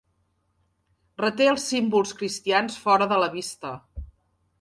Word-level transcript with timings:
Reté 1.21 1.49
els 1.51 1.65
símbols 1.73 2.13
cristians 2.21 2.79
fora 2.87 3.09
de 3.13 3.21
la 3.25 3.29
vista. 3.35 3.75